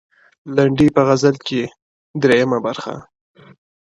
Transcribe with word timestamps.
•لنډۍ 0.55 0.87
په 0.95 1.01
غزل 1.07 1.35
کي, 1.47 1.61
درېیمه 2.21 2.59
برخه, 2.65 2.95